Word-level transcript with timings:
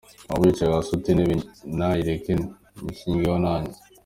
Waba 0.27 0.41
wicaye 0.41 0.71
hasi 0.75 0.89
uti 0.95 1.07
intebe 1.11 1.35
nayireke 1.77 2.31
Nyishingeho 2.81 3.37
nanjye". 3.45 3.77